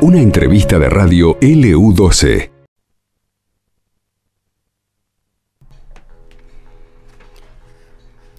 Una 0.00 0.20
entrevista 0.20 0.78
de 0.80 0.88
radio 0.90 1.38
LU12. 1.38 2.50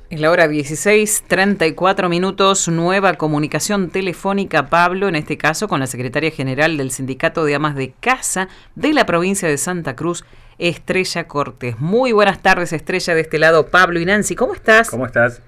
Es 0.10 0.20
la 0.20 0.30
hora 0.30 0.48
16, 0.48 1.24
34 1.28 2.08
minutos, 2.08 2.68
nueva 2.68 3.16
comunicación 3.16 3.90
telefónica, 3.90 4.68
Pablo, 4.68 5.08
en 5.08 5.16
este 5.16 5.38
caso 5.38 5.68
con 5.68 5.80
la 5.80 5.88
secretaria 5.88 6.30
general 6.30 6.78
del 6.78 6.92
Sindicato 6.92 7.46
de 7.46 7.56
Amas 7.56 7.76
de 7.76 7.94
Casa 8.00 8.50
de 8.76 8.94
la 8.94 9.06
provincia 9.06 9.48
de 9.48 9.58
Santa 9.58 9.96
Cruz, 9.96 10.24
Estrella 10.60 11.28
Cortés. 11.28 11.80
Muy 11.80 12.12
buenas 12.12 12.42
tardes, 12.42 12.74
Estrella, 12.74 13.16
de 13.16 13.22
este 13.22 13.40
lado, 13.40 13.68
Pablo 13.68 14.00
y 14.00 14.06
Nancy, 14.06 14.36
¿cómo 14.36 14.54
estás? 14.54 14.90
¿Cómo 14.90 15.06
estás? 15.06 15.42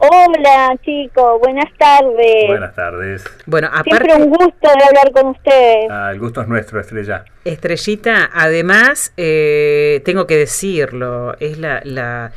Hola 0.00 0.76
chicos, 0.84 1.40
buenas 1.40 1.76
tardes. 1.76 2.46
Buenas 2.46 2.72
tardes. 2.72 3.24
Bueno, 3.46 3.66
aparte... 3.66 3.90
Siempre 3.90 4.14
un 4.14 4.30
gusto 4.30 4.54
de 4.62 4.84
hablar 4.84 5.10
con 5.12 5.26
ustedes. 5.30 5.90
Ah, 5.90 6.10
el 6.12 6.20
gusto 6.20 6.40
es 6.40 6.46
nuestro, 6.46 6.78
Estrella. 6.78 7.24
Estrellita, 7.44 8.30
además, 8.32 9.12
eh, 9.16 10.00
tengo 10.04 10.28
que 10.28 10.36
decirlo, 10.36 11.36
es 11.40 11.58
la, 11.58 11.80
la 11.82 12.30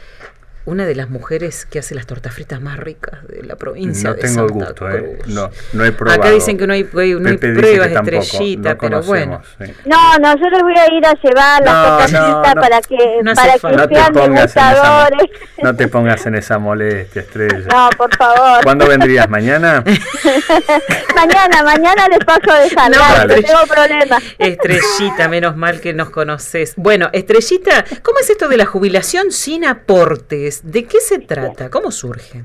una 0.65 0.85
de 0.85 0.93
las 0.95 1.09
mujeres 1.09 1.65
que 1.65 1.79
hace 1.79 1.95
las 1.95 2.05
tortas 2.05 2.33
fritas 2.33 2.61
más 2.61 2.77
ricas 2.77 3.25
de 3.27 3.43
la 3.43 3.55
provincia 3.55 4.09
no 4.11 4.15
de 4.15 4.21
tengo 4.21 4.47
Santa 4.47 4.53
el 4.53 4.65
gusto, 4.65 4.89
¿eh? 4.89 5.19
No, 5.27 5.49
no 5.73 5.85
he 5.85 5.91
probado. 5.91 6.21
Acá 6.21 6.31
dicen 6.31 6.57
que 6.57 6.67
no 6.67 6.73
hay, 6.73 6.83
no 6.83 6.99
hay 7.29 7.37
pruebas, 7.37 7.87
que 7.87 7.93
tampoco, 7.93 8.17
estrellita, 8.17 8.73
no 8.73 8.77
pero 8.79 9.01
bueno. 9.03 9.41
conocemos, 9.41 9.75
sí. 9.77 9.89
No, 9.89 10.17
no, 10.19 10.37
yo 10.37 10.49
les 10.49 10.61
voy 10.61 10.73
a 10.77 10.93
ir 10.93 11.05
a 11.05 11.13
llevar 11.13 11.63
las 11.63 11.73
No, 11.73 11.83
tortas 11.83 12.09
fritas 12.11 12.55
no. 12.55 12.61
para 12.61 12.81
que, 12.81 12.97
para 13.35 13.53
que 13.53 13.59
falta. 13.59 13.77
No 13.81 13.87
te, 13.87 13.95
sean 13.95 14.13
pongas 14.13 14.27
en 14.27 14.37
esa, 14.45 14.69
degustadores. 14.69 15.29
no 15.63 15.75
te 15.75 15.87
pongas 15.87 16.25
en 16.27 16.35
esa 16.35 16.59
molestia, 16.59 17.21
Estrella. 17.23 17.67
No, 17.71 17.89
por 17.97 18.15
favor. 18.15 18.63
¿Cuándo 18.63 18.87
vendrías? 18.87 19.29
¿Mañana? 19.29 19.83
mañana, 21.15 21.63
mañana 21.63 22.07
les 22.07 22.19
paso 22.19 22.53
de 22.61 22.69
salud, 22.69 22.97
No, 22.97 23.27
tengo 23.35 23.65
problema. 23.67 24.17
Estrellita, 24.37 25.27
menos 25.27 25.55
mal 25.57 25.79
que 25.81 25.93
nos 25.93 26.09
conoces. 26.09 26.73
Bueno, 26.77 27.09
Estrellita, 27.13 27.83
¿cómo 28.03 28.19
es 28.19 28.29
esto 28.29 28.47
de 28.47 28.57
la 28.57 28.65
jubilación 28.65 29.31
sin 29.31 29.65
aportes? 29.65 30.50
¿De 30.63 30.85
qué 30.85 30.99
se 30.99 31.19
trata? 31.19 31.69
¿Cómo 31.69 31.91
surge? 31.91 32.43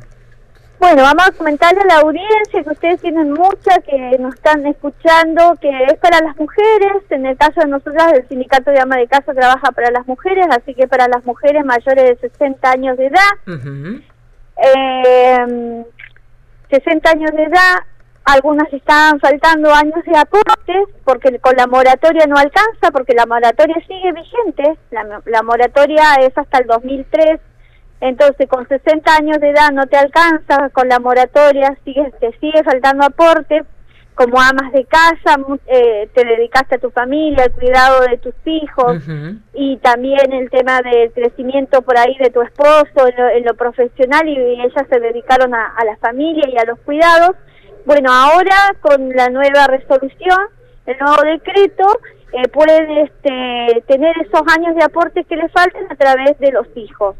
Bueno, 0.78 1.02
vamos 1.02 1.26
a 1.26 1.32
comentarle 1.32 1.80
a 1.80 1.86
la 1.86 2.00
audiencia 2.00 2.62
que 2.62 2.70
ustedes 2.70 3.00
tienen 3.00 3.32
mucha, 3.32 3.80
que 3.80 4.18
nos 4.18 4.34
están 4.34 4.66
escuchando, 4.66 5.56
que 5.60 5.70
es 5.88 5.94
para 5.98 6.20
las 6.20 6.36
mujeres. 6.36 7.02
En 7.10 7.24
el 7.24 7.36
caso 7.36 7.60
de 7.60 7.68
nosotras, 7.68 8.12
el 8.12 8.28
Sindicato 8.28 8.70
de 8.70 8.80
Ama 8.80 8.96
de 8.96 9.08
Casa 9.08 9.32
trabaja 9.32 9.72
para 9.72 9.90
las 9.90 10.06
mujeres, 10.06 10.46
así 10.50 10.74
que 10.74 10.86
para 10.86 11.08
las 11.08 11.24
mujeres 11.24 11.64
mayores 11.64 12.20
de 12.20 12.28
60 12.28 12.70
años 12.70 12.96
de 12.98 13.06
edad. 13.06 13.32
Ujú. 13.46 14.02
Eh, 14.62 15.84
60 16.70 17.10
años 17.10 17.30
de 17.32 17.44
edad, 17.44 17.76
algunas 18.24 18.70
estaban 18.72 19.18
faltando 19.20 19.72
años 19.72 20.04
de 20.04 20.18
aportes 20.18 20.88
porque 21.04 21.38
con 21.38 21.56
la 21.56 21.66
moratoria 21.66 22.26
no 22.26 22.36
alcanza, 22.36 22.90
porque 22.92 23.14
la 23.14 23.24
moratoria 23.24 23.76
sigue 23.86 24.12
vigente, 24.12 24.78
la, 24.90 25.22
la 25.24 25.42
moratoria 25.42 26.16
es 26.20 26.36
hasta 26.36 26.58
el 26.58 26.66
2003, 26.66 27.40
entonces 28.00 28.48
con 28.48 28.66
60 28.68 29.16
años 29.16 29.40
de 29.40 29.50
edad 29.50 29.70
no 29.72 29.86
te 29.86 29.96
alcanza, 29.96 30.70
con 30.70 30.88
la 30.88 30.98
moratoria 30.98 31.76
sigue, 31.84 32.12
te 32.20 32.32
sigue 32.38 32.62
faltando 32.62 33.04
aporte, 33.06 33.62
como 34.14 34.40
amas 34.40 34.72
de 34.72 34.84
casa, 34.86 35.36
eh, 35.66 36.08
te 36.14 36.24
dedicaste 36.24 36.76
a 36.76 36.78
tu 36.78 36.90
familia, 36.90 37.44
al 37.44 37.52
cuidado 37.52 38.00
de 38.00 38.16
tus 38.16 38.34
hijos, 38.46 39.02
y 39.52 39.76
también 39.76 40.32
el 40.32 40.48
tema 40.48 40.80
del 40.80 41.12
crecimiento 41.12 41.82
por 41.82 41.98
ahí 41.98 42.16
de 42.18 42.30
tu 42.30 42.40
esposo 42.40 43.06
en 43.06 43.16
lo, 43.16 43.28
en 43.28 43.44
lo 43.44 43.54
profesional 43.54 44.26
y, 44.26 44.36
ellas 44.36 44.86
se 44.88 45.00
dedicaron 45.00 45.54
a, 45.54 45.66
a 45.76 45.84
la 45.84 45.96
familia 45.98 46.48
y 46.48 46.56
a 46.56 46.64
los 46.64 46.78
cuidados. 46.80 47.36
Bueno, 47.84 48.10
ahora 48.10 48.74
con 48.80 49.10
la 49.10 49.28
nueva 49.28 49.66
resolución, 49.66 50.38
el 50.86 50.96
nuevo 50.98 51.22
decreto, 51.22 51.84
eh, 52.32 52.48
pueden 52.48 52.90
este, 52.98 53.82
tener 53.86 54.14
esos 54.18 54.42
años 54.56 54.74
de 54.76 54.84
aporte 54.84 55.24
que 55.24 55.36
le 55.36 55.48
faltan 55.48 55.86
a 55.90 55.96
través 55.96 56.38
de 56.38 56.52
los 56.52 56.66
hijos. 56.74 57.16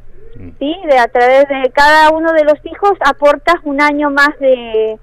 ¿Sí? 0.59 0.77
De, 0.89 0.99
a 0.99 1.09
través 1.09 1.49
de 1.49 1.71
cada 1.73 2.11
uno 2.11 2.33
de 2.33 2.45
los 2.45 2.55
hijos 2.65 2.93
aportas 3.05 3.57
un 3.65 3.81
año 3.81 4.11
más 4.11 4.31
de, 4.39 4.99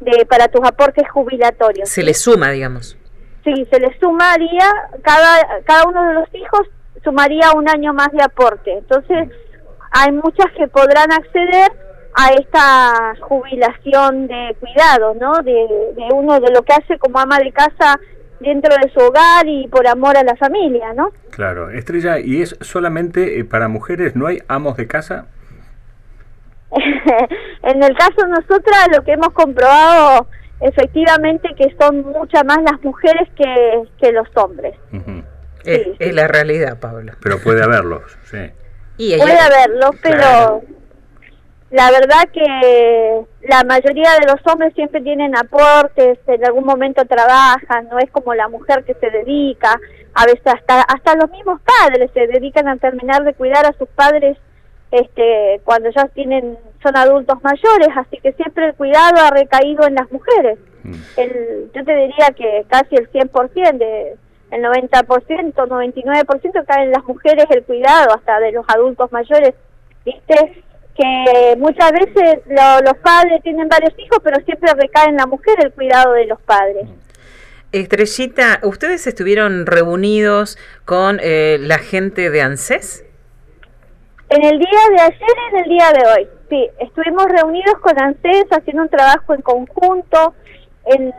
de 0.00 0.26
para 0.26 0.48
tus 0.48 0.66
aportes 0.66 1.08
jubilatorios. 1.10 1.88
Se 1.88 2.02
le 2.02 2.14
suma, 2.14 2.50
digamos. 2.50 2.96
Sí, 3.44 3.66
se 3.70 3.80
le 3.80 3.96
sumaría, 3.98 4.68
cada, 5.02 5.62
cada 5.64 5.88
uno 5.88 6.04
de 6.06 6.14
los 6.14 6.34
hijos 6.34 6.60
sumaría 7.02 7.52
un 7.52 7.68
año 7.68 7.92
más 7.92 8.12
de 8.12 8.22
aporte. 8.22 8.72
Entonces, 8.72 9.28
hay 9.90 10.12
muchas 10.12 10.46
que 10.56 10.68
podrán 10.68 11.12
acceder 11.12 11.72
a 12.14 12.28
esta 12.34 13.14
jubilación 13.22 14.28
de 14.28 14.56
cuidado, 14.60 15.14
¿no? 15.14 15.32
De, 15.42 15.52
de 15.52 16.08
uno 16.14 16.38
de 16.40 16.50
lo 16.52 16.62
que 16.62 16.74
hace 16.74 16.98
como 16.98 17.18
ama 17.18 17.38
de 17.38 17.52
casa 17.52 17.98
dentro 18.42 18.74
de 18.76 18.90
su 18.92 19.00
hogar 19.00 19.46
y 19.46 19.66
por 19.68 19.86
amor 19.86 20.16
a 20.16 20.22
la 20.24 20.36
familia, 20.36 20.92
¿no? 20.94 21.10
Claro. 21.30 21.70
Estrella, 21.70 22.18
¿y 22.18 22.42
es 22.42 22.56
solamente 22.60 23.38
eh, 23.40 23.44
para 23.44 23.68
mujeres? 23.68 24.14
¿No 24.16 24.26
hay 24.26 24.38
amos 24.48 24.76
de 24.76 24.86
casa? 24.86 25.26
en 26.72 27.82
el 27.82 27.96
caso 27.96 28.22
de 28.24 28.28
nosotras, 28.28 28.88
lo 28.96 29.02
que 29.04 29.12
hemos 29.12 29.28
comprobado 29.30 30.26
efectivamente 30.60 31.48
que 31.56 31.74
son 31.80 32.02
muchas 32.02 32.44
más 32.44 32.58
las 32.62 32.80
mujeres 32.82 33.28
que, 33.36 33.82
que 34.00 34.12
los 34.12 34.28
hombres. 34.36 34.74
Sí, 34.92 35.00
es 35.64 35.88
sí. 35.98 36.12
la 36.12 36.28
realidad, 36.28 36.78
Pablo. 36.80 37.12
Pero 37.22 37.38
puede 37.40 37.62
haberlos, 37.62 38.02
sí. 38.30 38.38
Y 38.98 39.16
Puede 39.16 39.32
ella- 39.32 39.46
haberlo, 39.46 39.90
pero 40.02 40.16
Claro. 40.18 40.62
La 41.72 41.90
verdad 41.90 42.28
que 42.30 43.24
la 43.48 43.64
mayoría 43.64 44.10
de 44.20 44.26
los 44.26 44.46
hombres 44.46 44.74
siempre 44.74 45.00
tienen 45.00 45.34
aportes, 45.34 46.18
en 46.26 46.44
algún 46.44 46.64
momento 46.64 47.02
trabajan, 47.06 47.88
no 47.90 47.98
es 47.98 48.10
como 48.10 48.34
la 48.34 48.48
mujer 48.48 48.84
que 48.84 48.92
se 48.94 49.10
dedica, 49.10 49.80
a 50.12 50.26
veces 50.26 50.46
hasta 50.46 50.82
hasta 50.82 51.16
los 51.16 51.30
mismos 51.30 51.60
padres 51.62 52.10
se 52.12 52.26
dedican 52.26 52.68
a 52.68 52.76
terminar 52.76 53.24
de 53.24 53.32
cuidar 53.32 53.64
a 53.64 53.72
sus 53.78 53.88
padres 53.88 54.36
este 54.90 55.62
cuando 55.64 55.88
ya 55.88 56.08
tienen 56.08 56.58
son 56.82 56.94
adultos 56.94 57.42
mayores, 57.42 57.88
así 57.96 58.18
que 58.18 58.32
siempre 58.32 58.66
el 58.66 58.74
cuidado 58.74 59.22
ha 59.22 59.30
recaído 59.30 59.86
en 59.86 59.94
las 59.94 60.12
mujeres. 60.12 60.58
Mm. 60.82 60.94
El, 61.16 61.70
yo 61.74 61.84
te 61.84 61.96
diría 61.96 62.26
que 62.36 62.66
casi 62.68 62.96
el 62.96 63.10
100%, 63.10 63.78
de, 63.78 64.16
el 64.50 64.62
90%, 64.62 65.54
99% 65.54 66.64
cae 66.66 66.84
en 66.84 66.90
las 66.90 67.04
mujeres 67.04 67.46
el 67.48 67.62
cuidado, 67.62 68.14
hasta 68.14 68.40
de 68.40 68.52
los 68.52 68.66
adultos 68.68 69.10
mayores. 69.10 69.54
Viste 70.04 70.64
que 70.96 71.56
muchas 71.58 71.90
veces 71.92 72.40
lo- 72.46 72.80
los 72.82 72.96
padres 73.02 73.42
tienen 73.42 73.68
varios 73.68 73.92
hijos, 73.98 74.18
pero 74.22 74.42
siempre 74.44 74.72
recae 74.74 75.08
en 75.08 75.16
la 75.16 75.26
mujer 75.26 75.54
el 75.62 75.72
cuidado 75.72 76.12
de 76.12 76.26
los 76.26 76.40
padres. 76.42 76.88
Estrellita, 77.72 78.60
¿ustedes 78.62 79.06
estuvieron 79.06 79.64
reunidos 79.64 80.58
con 80.84 81.18
eh, 81.22 81.56
la 81.60 81.78
gente 81.78 82.28
de 82.30 82.42
ANSES? 82.42 83.04
En 84.28 84.44
el 84.44 84.58
día 84.58 84.80
de 84.90 85.00
ayer 85.00 85.18
y 85.20 85.56
en 85.56 85.64
el 85.64 85.70
día 85.70 85.92
de 85.92 86.08
hoy, 86.10 86.28
sí, 86.50 86.68
estuvimos 86.80 87.24
reunidos 87.26 87.74
con 87.80 87.98
ANSES 88.00 88.44
haciendo 88.50 88.82
un 88.82 88.88
trabajo 88.88 89.34
en 89.34 89.42
conjunto. 89.42 90.34
En 90.84 91.14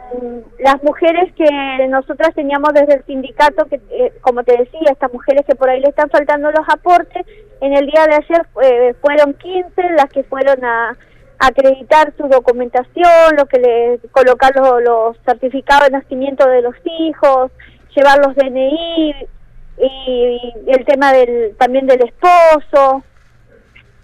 las 0.59 0.83
mujeres 0.83 1.33
que 1.35 1.87
nosotras 1.87 2.33
teníamos 2.35 2.73
desde 2.73 2.95
el 2.95 3.05
sindicato, 3.05 3.65
que 3.65 3.79
eh, 3.91 4.11
como 4.21 4.43
te 4.43 4.57
decía, 4.57 4.91
estas 4.91 5.13
mujeres 5.13 5.45
que 5.45 5.55
por 5.55 5.69
ahí 5.69 5.79
le 5.79 5.87
están 5.87 6.09
faltando 6.09 6.51
los 6.51 6.67
aportes, 6.67 7.25
en 7.61 7.73
el 7.73 7.85
día 7.85 8.05
de 8.05 8.15
ayer 8.15 8.45
eh, 8.61 8.93
fueron 9.01 9.33
15 9.35 9.71
las 9.95 10.09
que 10.09 10.23
fueron 10.23 10.65
a 10.65 10.97
acreditar 11.39 12.13
su 12.17 12.27
documentación, 12.27 13.35
lo 13.37 13.45
que 13.45 13.59
le 13.59 13.99
colocar 14.11 14.53
los, 14.55 14.83
los 14.83 15.17
certificados 15.25 15.87
de 15.87 15.97
nacimiento 15.97 16.47
de 16.47 16.61
los 16.61 16.75
hijos, 16.99 17.51
llevar 17.95 18.19
los 18.19 18.35
DNI 18.35 19.15
y, 19.77 19.85
y 19.87 20.71
el 20.71 20.85
tema 20.85 21.13
del 21.13 21.55
también 21.57 21.87
del 21.87 22.01
esposo. 22.03 23.03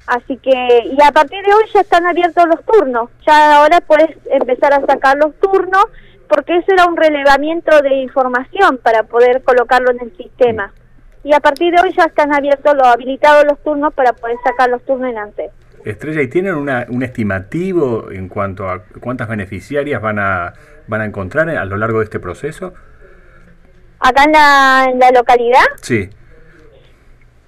Así 0.10 0.38
que, 0.38 0.52
y 0.52 0.98
a 1.04 1.12
partir 1.12 1.46
de 1.46 1.54
hoy 1.54 1.66
ya 1.72 1.82
están 1.82 2.08
abiertos 2.08 2.44
los 2.48 2.66
turnos. 2.66 3.12
Ya 3.28 3.58
ahora 3.58 3.80
puedes 3.80 4.10
empezar 4.32 4.74
a 4.74 4.84
sacar 4.84 5.16
los 5.18 5.36
turnos 5.40 5.86
porque 6.28 6.58
eso 6.58 6.72
era 6.72 6.88
un 6.88 6.98
relevamiento 6.98 7.80
de 7.84 7.94
información 7.98 8.80
para 8.82 9.04
poder 9.04 9.44
colocarlo 9.44 9.92
en 9.92 10.02
el 10.02 10.18
sistema. 10.18 10.74
Y 11.24 11.34
a 11.34 11.40
partir 11.40 11.72
de 11.72 11.82
hoy 11.82 11.94
ya 11.96 12.06
están 12.06 12.34
abiertos 12.34 12.74
los 12.76 12.88
habilitados 12.88 13.46
los 13.46 13.62
turnos 13.62 13.94
para 13.94 14.14
poder 14.14 14.38
sacar 14.44 14.72
los 14.72 14.84
turnos 14.84 15.12
en 15.12 15.18
ANSES. 15.20 15.52
Estrella, 15.86 16.24
¿y 16.24 16.28
tienen 16.28 16.56
una, 16.56 16.88
un 16.90 17.04
estimativo 17.04 18.10
en 18.12 18.30
cuanto 18.30 18.68
a 18.68 18.84
cuántas 19.00 19.28
beneficiarias 19.28 20.02
van 20.02 20.18
a, 20.18 20.54
van 20.88 21.02
a 21.02 21.06
encontrar 21.06 21.50
a 21.50 21.66
lo 21.66 21.78
largo 21.78 22.00
de 22.00 22.06
este 22.06 22.20
proceso? 22.20 22.74
Acá 24.00 24.24
en 24.24 24.32
la, 24.32 24.88
en 24.92 25.00
la 25.00 25.12
localidad, 25.12 25.66
Sí. 25.82 26.10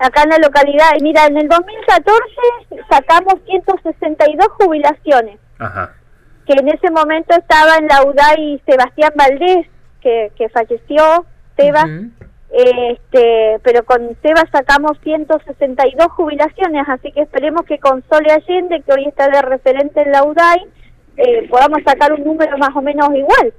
Acá 0.02 0.24
en 0.24 0.30
la 0.30 0.38
localidad, 0.40 0.90
y 1.00 1.04
mira, 1.04 1.26
en 1.26 1.38
el 1.38 1.48
2014 1.48 2.86
sacamos 2.90 3.36
162 3.46 4.48
jubilaciones. 4.60 5.40
Ajá. 5.60 5.94
que 6.48 6.54
en 6.54 6.68
ese 6.70 6.90
momento 6.90 7.36
estaba 7.36 7.78
en 7.78 7.88
la 7.88 8.04
UDAI 8.04 8.60
Sebastián 8.66 9.14
Valdés, 9.16 9.68
que, 10.02 10.32
que 10.36 10.50
falleció, 10.50 11.26
Seba, 11.56 11.84
Ujú. 11.86 12.10
este, 12.52 13.60
pero 13.64 13.86
con 13.86 14.18
Seba 14.24 14.44
sacamos 14.52 14.98
162 15.04 16.08
jubilaciones, 16.14 16.84
así 16.90 17.12
que 17.12 17.22
esperemos 17.22 17.62
que 17.68 17.78
con 17.78 18.04
Sole 18.10 18.32
Allende, 18.32 18.82
que 18.82 18.92
hoy 18.92 19.06
está 19.06 19.30
de 19.30 19.40
referente 19.44 20.02
en 20.02 20.12
la 20.12 20.24
UDAI, 20.24 20.66
eh, 21.18 21.48
podamos 21.48 21.80
sacar 21.86 22.12
un 22.12 22.24
número 22.24 22.58
más 22.58 22.76
o 22.76 22.82
menos 22.82 23.10
igual. 23.14 23.54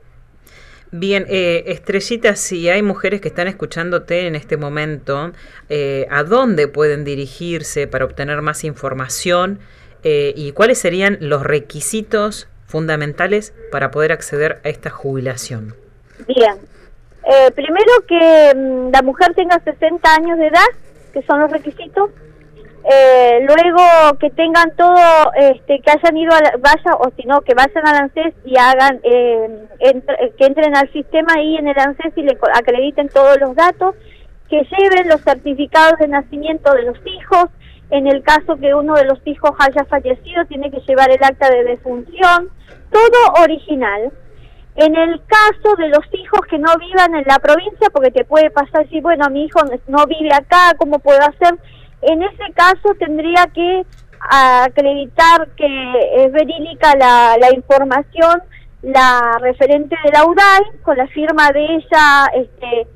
Bien, 0.95 1.25
eh, 1.31 1.65
Estrellita, 1.69 2.37
si 2.37 2.69
hay 2.69 2.83
mujeres 2.83 3.23
que 3.23 3.29
están 3.29 3.49
escuchándote 3.49 4.27
en 4.27 4.35
este 4.35 4.59
momento, 4.59 5.33
eh, 5.71 6.07
¿a 6.11 6.23
dónde 6.23 6.69
pueden 6.69 7.03
dirigirse 7.03 7.87
para 7.87 8.05
obtener 8.05 8.43
más 8.43 8.63
información 8.63 9.59
eh, 10.05 10.35
y 10.37 10.53
cuáles 10.53 10.79
serían 10.79 11.17
los 11.21 11.45
requisitos 11.45 12.47
fundamentales 12.67 13.55
para 13.71 13.91
poder 13.91 14.13
acceder 14.13 14.61
a 14.65 14.69
esta 14.69 14.91
jubilación? 14.91 15.75
Bien, 16.29 16.59
eh, 17.25 17.51
primero 17.53 17.91
que 18.07 18.53
mm, 18.55 18.91
la 18.93 19.01
mujer 19.01 19.35
tenga 19.35 19.61
60 19.65 20.15
años 20.15 20.39
de 20.39 20.49
edad, 20.49 20.61
que 21.15 21.23
son 21.23 21.41
los 21.41 21.51
requisitos, 21.51 22.11
eh, 22.85 23.47
luego 23.47 24.19
que 24.19 24.31
tengan 24.31 24.75
todo, 24.77 25.33
este, 25.37 25.81
que 25.81 25.91
hayan 25.91 26.17
ido, 26.17 26.35
a 26.35 26.41
la- 26.41 26.55
vaya, 26.59 26.97
o 26.99 27.11
si 27.17 27.23
no, 27.27 27.41
que 27.43 27.55
vayan 27.55 27.87
al 27.87 27.97
ANSES 28.05 28.35
y 28.45 28.59
hagan, 28.59 29.01
eh, 29.05 29.67
que 30.39 30.47
entren 30.47 30.77
al 30.77 30.91
sistema 30.93 31.35
ahí 31.37 31.57
en 31.57 31.69
el 31.69 31.79
ANSES 31.79 32.13
y 32.17 32.23
le 32.23 32.37
acrediten 32.55 33.09
todos 33.09 33.39
los 33.41 33.55
datos, 33.55 33.95
que 34.49 34.67
lleven 34.79 35.09
los 35.09 35.23
certificados 35.23 35.99
de 35.99 36.09
nacimiento 36.09 36.73
de 36.75 36.83
los 36.83 36.99
hijos, 37.07 37.47
en 37.91 38.07
el 38.07 38.23
caso 38.23 38.57
que 38.57 38.75
uno 38.75 38.95
de 38.95 39.05
los 39.05 39.19
hijos 39.27 39.53
haya 39.59 39.85
fallecido, 39.85 40.45
tiene 40.47 40.71
que 40.71 40.81
llevar 40.81 41.11
el 41.11 41.23
acta 41.23 41.51
de 41.51 41.63
defunción, 41.65 42.49
todo 42.91 43.43
original. 43.43 44.11
En 44.75 44.97
el 44.97 45.21
caso 45.27 45.77
de 45.77 45.89
los 45.89 46.01
hijos 46.13 46.41
que 46.49 46.59
no 46.59 46.73
vivan 46.79 47.15
en 47.15 47.25
la 47.27 47.39
provincia, 47.39 47.91
porque 47.93 48.11
te 48.11 48.25
puede 48.25 48.51
pasar 48.51 48.89
si, 48.89 49.01
bueno, 49.03 49.29
mi 49.31 49.45
hijo 49.45 49.61
no 49.89 50.07
vive 50.07 50.31
acá, 50.35 50.73
¿cómo 50.79 50.99
puedo 50.99 51.21
hacer? 51.21 51.59
En 52.03 52.23
ese 52.23 52.53
caso 52.55 52.95
tendría 52.99 53.47
que 53.55 53.85
acreditar 54.65 55.49
que 55.57 55.67
es 56.25 56.33
verídica 56.33 56.95
la, 56.97 57.37
la 57.41 57.55
información, 57.55 58.43
la 58.83 59.39
referente 59.41 59.97
de 60.05 60.11
la 60.13 60.25
UDAI, 60.27 60.63
con 60.83 60.97
la 60.97 61.07
firma 61.09 61.51
de 61.53 61.65
ella, 61.65 62.27
este, 62.35 62.87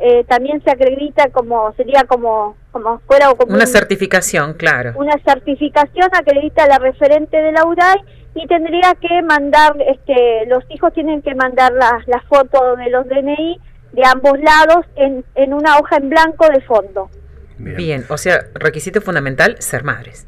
eh, 0.00 0.24
también 0.24 0.62
se 0.64 0.70
acredita 0.70 1.28
como, 1.30 1.72
sería 1.74 2.04
como, 2.04 2.56
como 2.72 2.98
fuera 3.00 3.30
o 3.30 3.36
como 3.36 3.52
Una 3.54 3.64
un- 3.64 3.70
certificación, 3.70 4.54
claro. 4.54 4.92
una 4.96 5.14
certificación 5.26 6.08
acredita 6.12 6.66
la 6.66 6.78
referente 6.78 7.36
de 7.36 7.52
la 7.52 7.64
UDAI 7.66 7.98
y 8.34 8.46
tendría 8.46 8.94
que 8.94 9.22
mandar, 9.22 9.76
este, 9.86 10.46
los 10.46 10.64
hijos 10.70 10.92
tienen 10.92 11.22
que 11.22 11.34
mandar 11.34 11.72
las 11.72 12.06
la 12.08 12.20
fotos 12.28 12.78
de 12.78 12.90
los 12.90 13.06
DNI 13.06 13.60
de 13.92 14.02
ambos 14.06 14.38
lados 14.40 14.84
en, 14.96 15.24
en 15.36 15.54
una 15.54 15.78
hoja 15.78 15.96
en 15.98 16.08
blanco 16.10 16.46
de 16.48 16.60
fondo, 16.62 17.08
Bien. 17.64 18.04
o 18.08 18.16
sea, 18.18 18.40
requisito 18.54 19.00
fundamental, 19.00 19.56
ser 19.60 19.84
madres. 19.84 20.26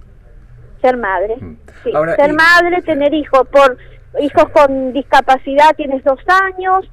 ser 0.82 0.96
madre. 0.96 1.36
Mm. 1.40 1.56
Sí, 1.84 1.90
Ahora, 1.94 2.14
ser 2.16 2.30
y- 2.30 2.32
madre, 2.34 2.82
tener 2.82 3.12
hijos 3.14 3.46
por 3.48 3.76
hijos 4.20 4.48
con 4.50 4.92
discapacidad 4.92 5.74
tienes 5.76 6.02
dos 6.04 6.20
años, 6.28 6.88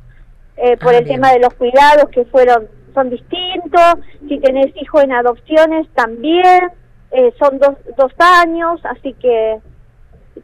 eh, 0.57 0.77
por 0.77 0.93
Ah, 0.93 0.97
el 0.97 1.03
bien. 1.05 1.17
tema 1.17 1.31
de 1.33 1.39
los 1.39 1.53
cuidados 1.53 2.09
que 2.11 2.25
fueron 2.25 2.67
son 2.93 3.09
distintos, 3.09 3.95
si 4.27 4.39
tenés 4.39 4.67
hijos 4.81 5.03
en 5.03 5.11
adopciones 5.13 5.87
también 5.95 6.69
eh, 7.11 7.31
son 7.39 7.59
dos, 7.59 7.75
dos 7.97 8.11
años, 8.19 8.79
así 8.85 9.13
que 9.13 9.57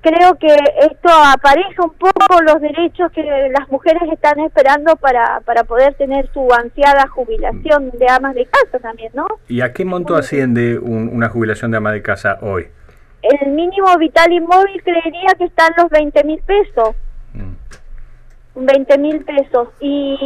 creo 0.01 0.35
que 0.35 0.47
esto 0.81 1.09
apareja 1.09 1.83
un 1.83 1.93
poco 1.93 2.41
los 2.43 2.61
derechos 2.61 3.11
que 3.11 3.23
las 3.23 3.69
mujeres 3.69 4.03
están 4.11 4.39
esperando 4.39 4.95
para, 4.97 5.39
para 5.41 5.63
poder 5.63 5.93
tener 5.95 6.29
su 6.33 6.47
ansiada 6.53 7.07
jubilación 7.07 7.89
de 7.91 8.07
amas 8.09 8.35
de 8.35 8.45
casa 8.45 8.79
también, 8.79 9.11
¿no? 9.15 9.27
¿Y 9.47 9.61
a 9.61 9.73
qué 9.73 9.85
monto 9.85 10.15
asciende 10.15 10.77
un- 10.77 11.09
una 11.13 11.29
jubilación 11.29 11.71
de 11.71 11.77
ama 11.77 11.91
de 11.91 12.01
casa 12.01 12.37
hoy? 12.41 12.67
El 13.21 13.51
mínimo 13.51 13.97
vital 13.97 14.31
inmóvil 14.31 14.81
creería 14.83 15.33
que 15.37 15.45
está 15.45 15.67
en 15.67 15.73
los 15.77 15.89
20 15.89 16.23
mil 16.23 16.39
pesos. 16.43 16.95
Mm. 17.33 17.53
20 18.55 18.97
mil 18.97 19.23
pesos. 19.25 19.69
Y 19.79 20.17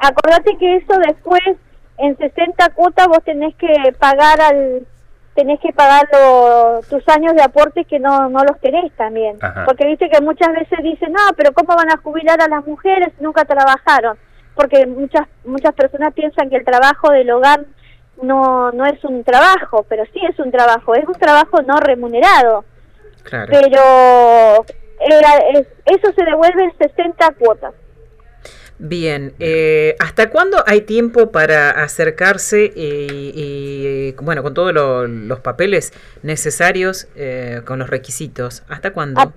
acordate 0.00 0.56
que 0.58 0.76
eso 0.76 0.98
después, 1.06 1.40
en 1.98 2.16
60 2.16 2.70
cuotas, 2.70 3.06
vos 3.08 3.22
tenés 3.24 3.54
que 3.56 3.68
pagar 3.98 4.40
al 4.40 4.86
tenés 5.34 5.58
que 5.60 5.72
pagar 5.72 6.08
lo- 6.12 6.80
tus 6.90 7.06
años 7.08 7.34
de 7.34 7.42
aporte 7.42 7.84
que 7.84 7.98
no, 7.98 8.28
no 8.28 8.44
los 8.44 8.60
tenés 8.60 8.92
también. 8.96 9.38
Ajá. 9.40 9.64
Porque 9.64 9.86
viste 9.86 10.10
que 10.10 10.20
muchas 10.20 10.52
veces 10.52 10.78
dicen, 10.82 11.12
no, 11.12 11.20
pero 11.36 11.52
¿cómo 11.52 11.74
van 11.76 11.90
a 11.90 11.96
jubilar 11.96 12.40
a 12.42 12.48
las 12.48 12.66
mujeres 12.66 13.08
si 13.16 13.24
nunca 13.24 13.44
trabajaron? 13.44 14.16
Porque 14.54 14.86
muchas 14.86 15.26
muchas 15.44 15.72
personas 15.74 16.12
piensan 16.12 16.50
que 16.50 16.56
el 16.56 16.64
trabajo 16.64 17.10
del 17.12 17.30
hogar 17.30 17.64
no, 18.22 18.70
no 18.72 18.84
es 18.86 19.02
un 19.04 19.24
trabajo, 19.24 19.84
pero 19.88 20.04
sí 20.12 20.20
es 20.28 20.38
un 20.38 20.50
trabajo, 20.52 20.94
es 20.94 21.06
un 21.08 21.14
trabajo 21.14 21.62
no 21.62 21.78
remunerado 21.80 22.64
Claro. 23.24 23.50
pero 23.50 24.64
es- 25.54 25.66
eso 25.86 26.12
se 26.14 26.24
devuelve 26.24 26.64
en 26.64 26.76
60 26.78 27.32
cuotas. 27.38 27.72
Bien, 28.78 29.32
eh, 29.38 29.94
¿hasta 30.00 30.30
cuándo 30.30 30.64
hay 30.66 30.80
tiempo 30.80 31.30
para 31.30 31.70
acercarse 31.70 32.64
y, 32.74 33.32
y, 33.34 34.12
bueno, 34.20 34.42
con 34.42 34.54
todos 34.54 34.72
lo- 34.72 35.06
los 35.06 35.40
papeles 35.40 35.92
necesarios, 36.22 37.06
eh, 37.14 37.60
con 37.64 37.78
los 37.78 37.88
requisitos? 37.88 38.64
¿Hasta 38.68 38.92
cuándo? 38.92 39.20
Ah, 39.20 39.30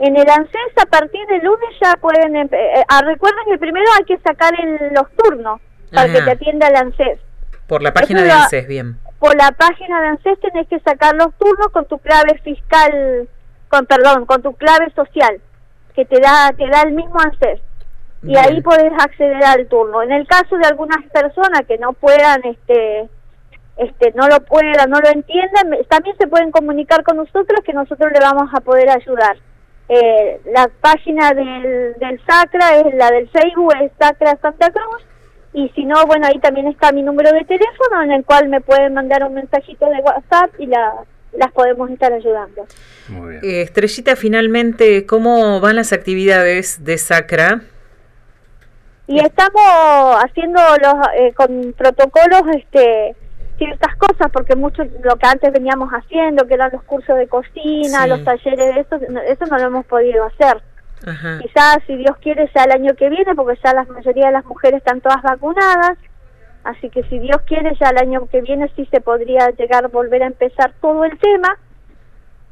En 0.00 0.16
el 0.16 0.28
ANSES 0.30 0.72
a 0.80 0.86
partir 0.86 1.26
del 1.26 1.42
lunes 1.42 1.68
ya 1.82 1.94
pueden... 2.00 2.34
empe- 2.34 2.54
eh, 2.56 2.84
ah, 2.88 3.02
recuerden 3.02 3.40
que 3.50 3.58
primero 3.58 3.84
hay 3.98 4.04
que 4.04 4.16
sacar 4.18 4.54
el- 4.58 4.94
los 4.94 5.10
turnos 5.16 5.60
para 5.92 6.06
que 6.12 6.22
te 6.22 6.30
atienda 6.30 6.68
el 6.68 6.76
ANSES. 6.76 7.18
Por 7.66 7.82
la 7.82 7.92
página 7.92 8.20
eso 8.20 8.26
de 8.28 8.32
ANSES, 8.32 8.68
bien. 8.68 8.96
Por 9.18 9.36
la 9.36 9.50
página 9.50 10.00
de 10.00 10.06
ANSES 10.08 10.38
tenés 10.40 10.68
que 10.68 10.78
sacar 10.80 11.14
los 11.16 11.34
turnos 11.36 11.68
con 11.72 11.84
tu 11.86 11.98
clave 11.98 12.40
fiscal, 12.44 13.28
con 13.68 13.84
perdón, 13.86 14.24
con 14.24 14.40
tu 14.40 14.54
clave 14.54 14.90
social, 14.94 15.40
que 15.94 16.04
te 16.06 16.20
da 16.20 16.52
te 16.56 16.66
da 16.68 16.82
el 16.82 16.92
mismo 16.92 17.16
ANSES. 17.20 17.60
Y 18.22 18.28
Bien. 18.28 18.38
ahí 18.38 18.60
podés 18.62 18.92
acceder 18.98 19.44
al 19.44 19.66
turno. 19.68 20.02
En 20.02 20.12
el 20.12 20.26
caso 20.26 20.56
de 20.56 20.66
algunas 20.66 21.04
personas 21.12 21.62
que 21.66 21.78
no 21.78 21.92
puedan, 21.92 22.44
este, 22.44 23.08
este, 23.76 24.12
no 24.14 24.28
lo 24.28 24.40
puedan, 24.40 24.90
no 24.90 25.00
lo 25.00 25.08
entiendan, 25.08 25.70
también 25.88 26.16
se 26.18 26.26
pueden 26.26 26.50
comunicar 26.50 27.04
con 27.04 27.16
nosotros 27.16 27.60
que 27.64 27.72
nosotros 27.72 28.10
le 28.12 28.20
vamos 28.20 28.50
a 28.52 28.60
poder 28.60 28.90
ayudar. 28.90 29.36
Eh, 29.88 30.40
la 30.52 30.68
página 30.80 31.32
del, 31.32 31.94
del 31.98 32.20
Sacra 32.26 32.76
es 32.76 32.94
la 32.94 33.10
del 33.10 33.28
Facebook, 33.30 33.72
es 33.80 33.92
Sacra 33.98 34.36
Santa 34.42 34.70
Cruz, 34.70 35.02
y 35.52 35.68
si 35.70 35.84
no, 35.84 36.04
bueno, 36.06 36.26
ahí 36.26 36.38
también 36.40 36.66
está 36.66 36.92
mi 36.92 37.02
número 37.02 37.32
de 37.32 37.44
teléfono 37.44 38.02
en 38.02 38.12
el 38.12 38.24
cual 38.24 38.48
me 38.48 38.60
pueden 38.60 38.94
mandar 38.94 39.24
un 39.24 39.34
mensajito 39.34 39.86
de 39.86 40.00
WhatsApp 40.00 40.50
y 40.58 40.66
la, 40.66 40.92
las 41.32 41.52
podemos 41.52 41.90
estar 41.90 42.12
ayudando. 42.12 42.66
Muy 43.08 43.30
bien. 43.30 43.44
Eh, 43.44 43.62
Estrellita, 43.62 44.16
finalmente, 44.16 45.06
¿cómo 45.06 45.60
van 45.60 45.76
las 45.76 45.92
actividades 45.92 46.84
de 46.84 46.98
Sacra? 46.98 47.62
Y 49.08 49.18
estamos 49.18 50.22
haciendo 50.24 50.60
los 50.80 50.94
eh, 51.16 51.32
con 51.34 51.72
protocolos 51.76 52.42
este 52.54 53.16
ciertas 53.56 53.96
cosas 53.96 54.30
porque 54.32 54.54
mucho 54.54 54.84
lo 55.02 55.16
que 55.16 55.26
antes 55.26 55.52
veníamos 55.52 55.90
haciendo 55.90 56.46
que 56.46 56.54
eran 56.54 56.70
los 56.72 56.82
cursos 56.84 57.16
de 57.16 57.26
cocina 57.26 58.04
Sí. 58.04 58.08
los 58.08 58.22
talleres 58.22 58.76
eso 58.86 58.98
no- 59.10 59.20
eso 59.20 59.46
no 59.46 59.58
lo 59.58 59.66
hemos 59.66 59.86
podido 59.86 60.24
hacer 60.26 60.62
Ajá. 61.06 61.38
quizás 61.42 61.78
si 61.86 61.96
Dios 61.96 62.16
quiere 62.18 62.46
sea 62.52 62.64
el 62.64 62.72
año 62.72 62.94
que 62.94 63.08
viene 63.08 63.34
porque 63.34 63.58
ya 63.64 63.72
la 63.74 63.84
mayoría 63.84 64.26
de 64.26 64.32
las 64.32 64.44
mujeres 64.44 64.78
están 64.78 65.00
todas 65.00 65.22
vacunadas 65.22 65.96
así 66.64 66.88
que 66.90 67.02
si 67.04 67.18
Dios 67.18 67.38
quiere 67.46 67.74
ya 67.80 67.88
el 67.88 67.98
año 67.98 68.26
que 68.30 68.42
viene 68.42 68.70
sí 68.76 68.86
se 68.92 69.00
podría 69.00 69.48
llegar 69.50 69.86
a 69.86 69.88
volver 69.88 70.22
a 70.22 70.26
empezar 70.26 70.72
todo 70.80 71.04
el 71.04 71.18
tema 71.18 71.56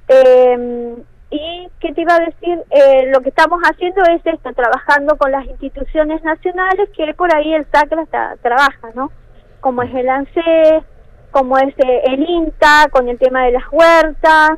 eh, 0.09 0.95
y 1.31 1.69
qué 1.81 1.93
te 1.93 2.03
iba 2.03 2.15
a 2.15 2.21
decir, 2.21 2.59
Eh, 2.71 3.11
lo 3.13 3.21
que 3.21 3.31
estamos 3.31 3.61
haciendo 3.63 4.03
es 4.05 4.25
esto, 4.25 4.53
trabajando 4.53 5.17
con 5.17 5.31
las 5.33 5.45
instituciones 5.47 6.23
nacionales 6.23 6.89
que 6.97 7.13
por 7.15 7.35
ahí 7.35 7.53
el 7.55 7.67
SACRA 7.73 8.03
está- 8.03 8.37
trabaja, 8.43 8.91
¿no? 8.95 9.11
Como 9.61 9.83
es 9.83 9.95
el 9.95 10.09
ANSES, 10.09 10.85
como 11.33 11.59
es 11.59 11.75
eh, 11.79 12.03
el 12.07 12.21
INTA, 12.29 12.87
con 12.91 13.09
el 13.09 13.19
tema 13.19 13.45
de 13.45 13.53
las 13.53 13.65
huertas, 13.73 14.51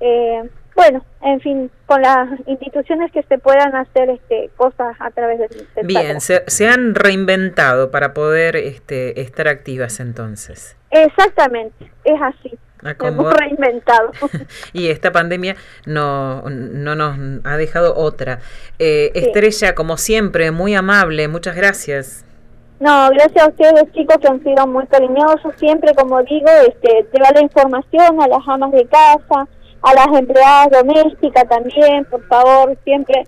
eh, 0.00 0.48
bueno, 0.76 1.04
en 1.22 1.40
fin, 1.40 1.70
con 1.86 2.00
las 2.02 2.28
instituciones 2.46 3.10
que 3.10 3.22
se 3.24 3.38
puedan 3.38 3.74
hacer 3.74 4.10
este 4.10 4.48
cosas 4.56 4.94
a 5.00 5.10
través 5.10 5.38
del, 5.40 5.66
del 5.74 5.86
Bien, 5.86 6.20
se, 6.20 6.44
se 6.46 6.68
han 6.68 6.94
reinventado 6.94 7.90
para 7.90 8.14
poder 8.14 8.54
este, 8.54 9.20
estar 9.20 9.48
activas 9.48 9.98
entonces. 9.98 10.76
Exactamente, 10.90 11.90
es 12.04 12.20
así. 12.22 12.56
Ah, 12.84 12.94
hemos 13.00 13.34
reinventado. 13.34 14.10
Y 14.72 14.88
esta 14.88 15.10
pandemia 15.10 15.56
no, 15.86 16.42
no 16.48 16.94
nos 16.94 17.16
ha 17.44 17.56
dejado 17.56 17.96
otra. 17.96 18.40
Eh, 18.78 19.10
Sí. 19.14 19.20
Estrella, 19.20 19.74
como 19.74 19.96
siempre, 19.96 20.50
muy 20.50 20.74
amable, 20.74 21.28
muchas 21.28 21.56
gracias. 21.56 22.24
No, 22.80 23.10
gracias 23.10 23.44
a 23.44 23.48
ustedes 23.48 23.92
chicos 23.92 24.18
que 24.18 24.28
han 24.28 24.42
sido 24.44 24.66
muy 24.66 24.86
cariñosos, 24.86 25.52
siempre 25.56 25.92
como 25.94 26.22
digo, 26.22 26.48
este, 26.68 27.06
llevar 27.12 27.34
la 27.34 27.42
información 27.42 28.22
a 28.22 28.28
las 28.28 28.46
amas 28.46 28.70
de 28.70 28.86
casa, 28.86 29.48
a 29.82 29.94
las 29.94 30.06
empleadas 30.16 30.70
domésticas 30.70 31.48
también, 31.48 32.04
por 32.04 32.24
favor, 32.28 32.76
siempre 32.84 33.24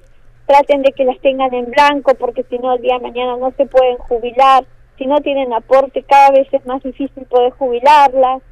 traten 0.46 0.82
de 0.82 0.92
que 0.92 1.04
las 1.04 1.18
tengan 1.20 1.52
en 1.52 1.70
blanco 1.70 2.14
porque 2.14 2.44
si 2.48 2.58
no 2.58 2.74
el 2.74 2.82
día 2.82 2.94
de 2.94 3.00
mañana 3.00 3.36
no 3.36 3.52
se 3.56 3.66
pueden 3.66 3.96
jubilar, 3.98 4.64
si 4.98 5.06
no 5.06 5.20
tienen 5.20 5.52
aporte 5.52 6.04
cada 6.04 6.30
vez 6.30 6.46
es 6.52 6.64
más 6.66 6.82
difícil 6.82 7.24
poder 7.24 7.52
jubilarlas, 7.52 8.42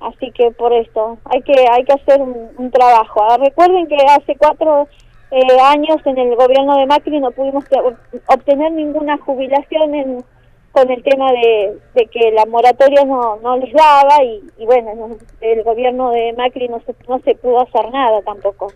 así 0.00 0.30
que 0.32 0.50
por 0.52 0.72
esto 0.72 1.18
hay 1.24 1.42
que 1.42 1.54
hay 1.70 1.84
que 1.84 1.92
hacer 1.92 2.20
un, 2.20 2.48
un 2.56 2.70
trabajo. 2.70 3.22
Ah, 3.22 3.36
recuerden 3.38 3.86
que 3.86 3.96
hace 3.96 4.36
cuatro 4.36 4.88
eh, 5.30 5.60
años 5.62 5.98
en 6.04 6.18
el 6.18 6.34
gobierno 6.34 6.76
de 6.78 6.86
Macri 6.86 7.20
no 7.20 7.30
pudimos 7.30 7.64
obtener 8.26 8.72
ninguna 8.72 9.16
jubilación 9.18 9.94
en, 9.94 10.24
con 10.72 10.90
el 10.90 11.02
tema 11.02 11.30
de, 11.32 12.06
que 12.06 12.32
la 12.32 12.46
moratoria 12.46 13.04
no, 13.04 13.36
no 13.36 13.56
les 13.58 13.72
daba 13.72 14.22
y, 14.24 14.64
bueno, 14.64 15.16
el 15.40 15.62
gobierno 15.62 16.10
de 16.10 16.32
Macri 16.36 16.68
no 16.68 16.80
se, 16.80 16.94
no 17.08 17.20
se 17.20 17.34
pudo 17.36 17.60
hacer 17.60 17.92
nada 17.92 18.20
tampoco. 18.22 18.72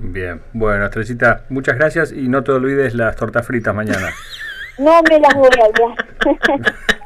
Bien, 0.00 0.42
bueno, 0.52 0.84
Estrecita, 0.84 1.44
muchas 1.48 1.76
gracias 1.76 2.12
y 2.12 2.28
no 2.28 2.42
te 2.42 2.52
olvides 2.52 2.94
las 2.94 3.16
tortas 3.16 3.46
fritas 3.46 3.74
mañana. 3.74 4.10
No 4.78 5.00
me 5.08 5.18
las 5.18 5.34
voy 5.34 5.50
a 5.60 5.66
olvidar. 5.66 6.86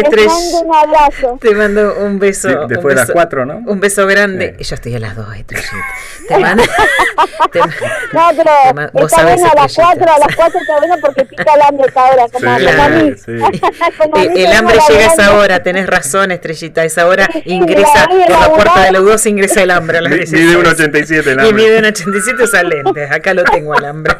Te 0.00 0.26
mando 0.26 0.60
un 0.60 0.74
abrazo. 0.74 1.38
Te 1.40 1.54
mando 1.54 1.94
un 1.98 2.18
beso. 2.18 2.66
después 2.66 2.94
de 2.94 3.00
las 3.00 3.10
cuatro, 3.10 3.44
¿no? 3.44 3.62
Un 3.66 3.80
beso 3.80 4.06
grande. 4.06 4.56
Yo 4.58 4.74
estoy 4.74 4.94
a 4.94 4.98
las 4.98 5.16
dos, 5.16 5.34
Estrellita. 5.36 5.76
Te 6.28 6.38
mando. 6.38 6.62
no, 8.12 8.30
pero 8.36 8.90
vos 8.92 9.12
está 9.12 9.24
bueno 9.24 9.50
a 9.50 9.62
las 9.62 9.74
cuatro, 9.74 10.04
a 10.04 10.18
las 10.18 10.36
cuatro 10.36 10.60
está 10.60 10.78
bueno 10.78 10.94
porque 11.00 11.24
pica 11.24 11.54
el 11.54 11.62
hambre 11.62 11.86
esta 11.88 12.04
hora, 12.04 12.24
como, 12.32 12.58
sí, 12.58 12.66
a 12.66 12.88
mí. 12.88 13.12
Sí. 13.16 13.32
el, 14.40 14.52
hambre 14.52 14.78
llega 14.88 15.10
a 15.10 15.12
esa 15.12 15.36
hora, 15.36 15.62
tenés 15.62 15.86
razón, 15.86 16.30
Estrellita. 16.30 16.82
A 16.82 16.84
esa 16.84 17.06
hora 17.06 17.28
ingresa 17.44 18.08
por 18.08 18.30
la 18.30 18.48
puerta 18.50 18.84
de 18.84 18.92
la 18.92 19.00
U2 19.00 19.26
ingresa 19.26 19.62
el 19.62 19.70
hambre 19.70 19.98
a 19.98 20.00
las 20.02 20.12
Mide 20.12 20.56
1,87 20.56 21.26
el 21.26 21.40
hambre. 21.40 21.48
Y 21.48 21.52
mide 21.52 21.82
1,87 21.82 22.42
usa 22.42 22.62
lentes. 22.62 23.10
Acá 23.10 23.34
lo 23.34 23.44
tengo 23.44 23.74
al 23.74 23.84
hambre. 23.84 24.16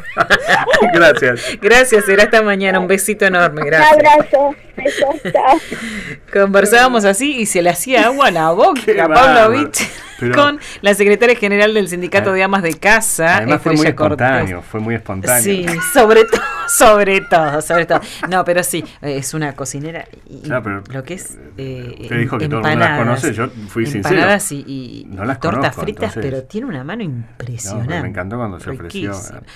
Gracias. 0.93 1.57
Gracias, 1.61 2.05
será 2.05 2.23
esta 2.23 2.41
mañana. 2.41 2.79
Un 2.79 2.87
besito 2.87 3.25
enorme. 3.25 3.63
Gracias. 3.65 3.97
Un 3.97 4.07
abrazo. 4.07 4.55
Conversábamos 6.33 7.05
así 7.05 7.37
y 7.37 7.45
se 7.45 7.61
le 7.61 7.69
hacía 7.69 8.05
agua 8.05 8.27
a 8.27 8.31
la 8.31 8.51
boca 8.51 8.81
a 9.03 9.07
Pavlovich 9.07 9.87
con 10.31 10.59
la 10.81 10.93
secretaria 10.93 11.35
general 11.35 11.73
del 11.73 11.87
Sindicato 11.87 12.31
de 12.31 12.43
Amas 12.43 12.63
de 12.63 12.75
Casa. 12.75 13.37
Además 13.37 13.61
fue 13.61 13.73
muy 13.73 13.87
espontáneo, 13.87 14.61
fue 14.61 14.79
muy 14.79 14.95
espontáneo. 14.95 15.43
Sí, 15.43 15.65
sobre 15.93 16.23
todo, 16.25 16.41
sobre 16.67 17.21
todo, 17.21 17.61
sobre 17.61 17.85
todo. 17.85 18.01
No, 18.29 18.45
pero 18.45 18.63
sí, 18.63 18.83
es 19.01 19.33
una 19.33 19.53
cocinera 19.53 20.05
y 20.29 20.47
lo 20.47 21.03
que 21.03 21.15
es 21.15 21.37
eh, 21.57 22.05
te 22.07 22.17
dijo 22.17 22.37
que 22.37 22.47
todo 22.47 22.61
el 22.61 22.65
mundo 22.65 22.79
las 22.79 22.99
conoce, 22.99 23.33
yo 23.33 23.49
fui 23.67 23.85
sincero. 23.85 24.15
Empanadas 24.15 24.51
y, 24.51 25.05
no 25.09 25.25
las 25.25 25.39
tortas 25.39 25.75
fritas, 25.75 26.13
pero 26.15 26.43
tiene 26.43 26.67
una 26.67 26.83
mano 26.83 27.03
impresionante. 27.03 28.01
me 28.01 28.09
encantó 28.09 28.37
cuando 28.37 28.59
se 28.59 28.69
ofreció. 28.69 29.11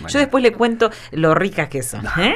Yo 0.07 0.19
después 0.19 0.43
le 0.43 0.53
cuento 0.53 0.89
lo 1.11 1.35
ricas 1.35 1.69
que 1.69 1.83
son. 1.83 2.05
¿eh? 2.19 2.35